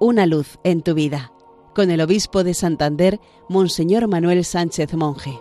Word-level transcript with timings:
Una 0.00 0.26
luz 0.26 0.60
en 0.62 0.82
tu 0.82 0.94
vida, 0.94 1.32
con 1.74 1.90
el 1.90 2.00
obispo 2.00 2.44
de 2.44 2.54
Santander, 2.54 3.18
Monseñor 3.48 4.06
Manuel 4.06 4.44
Sánchez 4.44 4.94
Monje. 4.94 5.36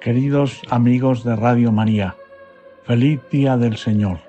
Queridos 0.00 0.62
amigos 0.70 1.24
de 1.24 1.34
Radio 1.34 1.72
María, 1.72 2.14
feliz 2.84 3.18
día 3.32 3.56
del 3.56 3.76
Señor. 3.76 4.20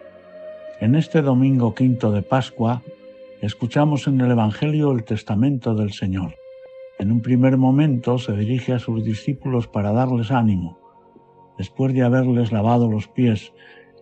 En 0.80 0.96
este 0.96 1.22
domingo 1.22 1.76
quinto 1.76 2.12
de 2.12 2.24
Pascua, 2.24 2.82
escuchamos 3.42 4.08
en 4.08 4.20
el 4.22 4.32
Evangelio 4.32 4.92
el 4.92 5.04
testamento 5.04 5.76
del 5.76 5.94
Señor. 5.94 6.34
En 6.98 7.12
un 7.12 7.22
primer 7.22 7.58
momento 7.58 8.18
se 8.18 8.32
dirige 8.34 8.74
a 8.74 8.80
sus 8.80 9.04
discípulos 9.04 9.68
para 9.68 9.92
darles 9.92 10.32
ánimo. 10.32 10.87
Después 11.58 11.94
de 11.94 12.04
haberles 12.04 12.52
lavado 12.52 12.90
los 12.90 13.08
pies 13.08 13.54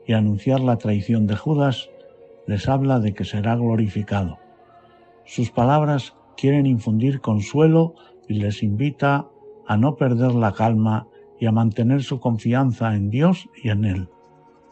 y 0.05 0.13
anunciar 0.13 0.59
la 0.59 0.77
traición 0.77 1.25
de 1.27 1.35
Judas, 1.35 1.89
les 2.47 2.67
habla 2.67 2.99
de 2.99 3.13
que 3.13 3.25
será 3.25 3.55
glorificado. 3.55 4.38
Sus 5.25 5.49
palabras 5.52 6.16
quieren 6.38 6.66
infundir 6.66 7.21
consuelo 7.21 7.95
y 8.27 8.35
les 8.35 8.61
invita 8.61 9.27
a 9.67 9.77
no 9.77 9.95
perder 9.95 10.33
la 10.33 10.53
calma 10.53 11.07
y 11.39 11.47
a 11.47 11.52
mantener 11.52 12.03
su 12.03 12.20
confianza 12.20 12.95
en 12.95 13.09
Dios 13.09 13.49
y 13.61 13.69
en 13.69 13.85
Él, 13.85 14.09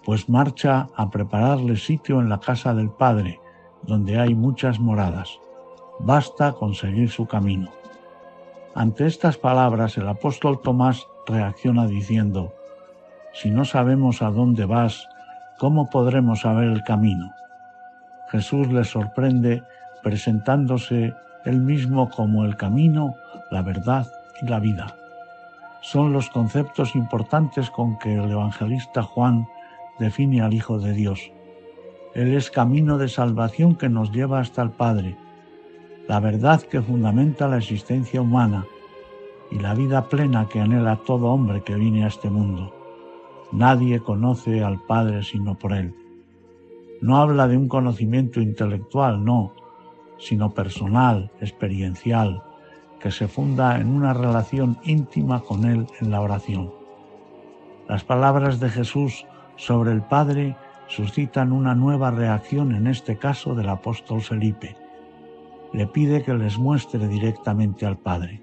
pues 0.04 0.30
marcha 0.30 0.88
a 0.96 1.10
prepararle 1.10 1.78
sitio 1.78 2.20
en 2.20 2.30
la 2.30 2.40
casa 2.40 2.74
del 2.74 2.90
Padre, 2.90 3.40
donde 3.84 4.20
hay 4.20 4.36
muchas 4.36 4.80
moradas. 4.80 5.40
Basta 6.00 6.54
con 6.54 6.74
seguir 6.74 7.10
su 7.10 7.26
camino. 7.26 7.72
Ante 8.76 9.06
estas 9.06 9.38
palabras 9.38 9.98
el 9.98 10.08
apóstol 10.08 10.62
Tomás 10.62 11.08
reacciona 11.28 11.88
diciendo, 11.88 12.54
Si 13.34 13.52
no 13.52 13.66
sabemos 13.66 14.22
a 14.22 14.30
dónde 14.30 14.66
vas, 14.66 15.10
¿cómo 15.58 15.90
podremos 15.90 16.42
saber 16.42 16.70
el 16.70 16.84
camino? 16.84 17.34
Jesús 18.30 18.68
le 18.70 18.84
sorprende 18.84 19.64
presentándose 20.02 21.14
él 21.46 21.60
mismo 21.60 22.10
como 22.10 22.46
el 22.46 22.56
camino, 22.56 23.16
la 23.52 23.62
verdad 23.62 24.08
y 24.42 24.48
la 24.48 24.60
vida 24.60 24.96
son 25.84 26.14
los 26.14 26.30
conceptos 26.30 26.96
importantes 26.96 27.70
con 27.70 28.00
que 28.00 28.16
el 28.16 28.32
evangelista 28.32 29.04
Juan 29.04 29.46
define 30.00 30.42
al 30.42 30.54
Hijo 30.54 30.80
de 30.80 30.94
Dios. 30.94 31.30
Él 32.16 32.34
es 32.34 32.50
camino 32.50 32.98
de 32.98 33.10
salvación 33.10 33.76
que 33.76 33.90
nos 33.90 34.10
lleva 34.14 34.40
hasta 34.40 34.62
el 34.62 34.70
Padre, 34.72 35.18
la 36.08 36.22
verdad 36.22 36.62
que 36.62 36.82
fundamenta 36.82 37.50
la 37.50 37.58
existencia 37.58 38.22
humana 38.22 38.66
y 39.52 39.60
la 39.60 39.74
vida 39.74 40.08
plena 40.08 40.48
que 40.48 40.62
anhela 40.62 41.02
todo 41.06 41.28
hombre 41.28 41.64
que 41.64 41.76
viene 41.76 42.06
a 42.06 42.08
este 42.08 42.30
mundo. 42.30 42.74
Nadie 43.54 44.00
conoce 44.00 44.64
al 44.64 44.82
Padre 44.82 45.22
sino 45.22 45.54
por 45.54 45.74
Él. 45.74 45.94
No 47.02 47.18
habla 47.18 47.48
de 47.48 47.56
un 47.56 47.68
conocimiento 47.68 48.42
intelectual, 48.42 49.24
no, 49.24 49.54
sino 50.18 50.56
personal, 50.56 51.32
experiencial, 51.40 52.42
que 53.00 53.12
se 53.12 53.28
funda 53.28 53.80
en 53.80 53.90
una 53.90 54.12
relación 54.16 54.80
íntima 54.84 55.42
con 55.42 55.66
Él 55.66 55.86
en 56.02 56.10
la 56.10 56.22
oración. 56.22 56.74
Las 57.88 58.04
palabras 58.04 58.60
de 58.60 58.70
Jesús 58.70 59.28
sobre 59.56 59.92
el 59.92 60.02
Padre 60.02 60.56
suscitan 60.88 61.52
una 61.52 61.76
nueva 61.76 62.10
reacción 62.10 62.74
en 62.74 62.88
este 62.88 63.20
caso 63.20 63.54
del 63.54 63.70
apóstol 63.70 64.22
Felipe. 64.22 64.76
Le 65.74 65.86
pide 65.86 66.24
que 66.24 66.34
les 66.34 66.58
muestre 66.58 67.08
directamente 67.08 67.86
al 67.86 68.00
Padre. 68.00 68.42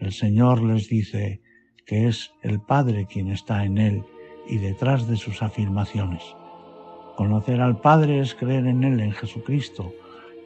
El 0.00 0.10
Señor 0.10 0.64
les 0.64 0.88
dice 0.88 1.40
que 1.84 2.08
es 2.08 2.32
el 2.42 2.58
Padre 2.58 3.06
quien 3.06 3.28
está 3.28 3.64
en 3.64 3.78
Él 3.78 4.04
y 4.48 4.58
detrás 4.58 5.06
de 5.06 5.16
sus 5.16 5.42
afirmaciones. 5.42 6.22
Conocer 7.16 7.60
al 7.60 7.80
Padre 7.80 8.20
es 8.20 8.34
creer 8.34 8.66
en 8.66 8.84
Él, 8.84 9.00
en 9.00 9.12
Jesucristo, 9.12 9.92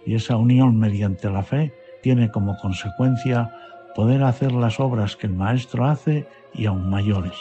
y 0.06 0.14
esa 0.14 0.36
unión 0.36 0.78
mediante 0.78 1.30
la 1.30 1.42
fe 1.42 1.74
tiene 2.02 2.30
como 2.30 2.56
consecuencia 2.58 3.54
poder 3.94 4.22
hacer 4.22 4.52
las 4.52 4.80
obras 4.80 5.16
que 5.16 5.26
el 5.26 5.34
Maestro 5.34 5.86
hace 5.86 6.26
y 6.54 6.66
aún 6.66 6.88
mayores. 6.88 7.36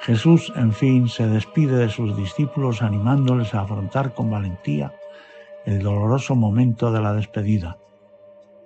Jesús, 0.00 0.52
en 0.56 0.72
fin, 0.72 1.08
se 1.08 1.28
despide 1.28 1.76
de 1.76 1.88
sus 1.88 2.16
discípulos 2.16 2.82
animándoles 2.82 3.54
a 3.54 3.60
afrontar 3.60 4.14
con 4.14 4.30
valentía 4.30 4.92
el 5.64 5.80
doloroso 5.80 6.34
momento 6.34 6.90
de 6.90 7.00
la 7.00 7.12
despedida. 7.12 7.78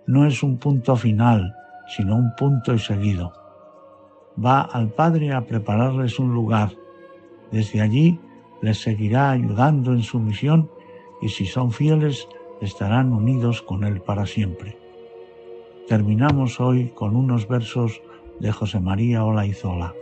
No 0.07 0.25
es 0.25 0.43
un 0.43 0.59
punto 0.59 0.97
final, 0.97 1.55
sino 1.89 2.17
un 2.17 2.35
punto 2.37 2.73
y 2.73 2.79
seguido. 2.79 3.46
Va 4.45 4.61
al 4.61 4.91
Padre 4.91 5.33
a 5.33 5.47
prepararles 5.47 6.19
un 6.19 6.35
lugar. 6.35 6.73
Desde 7.51 7.81
allí 7.81 8.21
les 8.61 8.81
seguirá 8.81 9.31
ayudando 9.31 9.93
en 9.93 10.03
su 10.03 10.19
misión 10.21 10.71
y 11.23 11.29
si 11.29 11.47
son 11.47 11.73
fieles 11.73 12.29
estarán 12.61 13.13
unidos 13.13 13.63
con 13.63 13.85
Él 13.85 14.01
para 14.01 14.27
siempre. 14.27 14.79
Terminamos 15.89 16.61
hoy 16.61 16.89
con 16.91 17.17
unos 17.17 17.49
versos 17.49 18.03
de 18.41 18.53
José 18.53 18.81
María 18.81 19.25
Olaizola. 19.25 19.95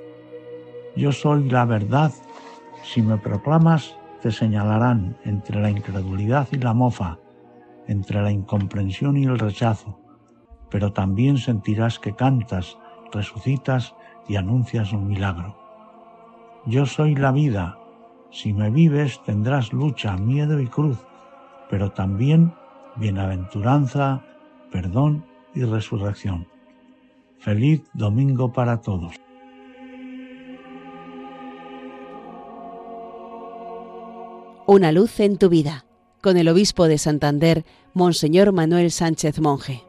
Yo 0.96 1.12
soy 1.12 1.48
la 1.48 1.64
verdad, 1.64 2.12
si 2.82 3.02
me 3.02 3.18
proclamas, 3.18 3.96
te 4.22 4.30
señalarán 4.30 5.16
entre 5.24 5.60
la 5.60 5.70
incredulidad 5.70 6.48
y 6.52 6.56
la 6.56 6.72
mofa, 6.72 7.18
entre 7.86 8.22
la 8.22 8.30
incomprensión 8.30 9.16
y 9.16 9.24
el 9.24 9.38
rechazo, 9.38 9.98
pero 10.70 10.92
también 10.92 11.36
sentirás 11.36 11.98
que 11.98 12.14
cantas, 12.14 12.78
resucitas 13.12 13.94
y 14.28 14.36
anuncias 14.36 14.92
un 14.92 15.08
milagro. 15.08 15.56
Yo 16.66 16.86
soy 16.86 17.14
la 17.14 17.32
vida, 17.32 17.78
si 18.30 18.52
me 18.52 18.70
vives 18.70 19.20
tendrás 19.24 19.72
lucha, 19.72 20.16
miedo 20.16 20.60
y 20.60 20.66
cruz, 20.66 20.98
pero 21.70 21.92
también 21.92 22.52
bienaventuranza, 22.96 24.22
perdón 24.72 25.24
y 25.54 25.62
resurrección. 25.62 26.46
Feliz 27.38 27.82
domingo 27.92 28.52
para 28.52 28.80
todos. 28.80 29.14
Una 34.66 34.92
luz 34.92 35.20
en 35.20 35.36
tu 35.36 35.50
vida, 35.50 35.84
con 36.22 36.38
el 36.38 36.48
obispo 36.48 36.88
de 36.88 36.96
Santander, 36.96 37.66
Monseñor 37.92 38.52
Manuel 38.52 38.90
Sánchez 38.90 39.38
Monje. 39.38 39.83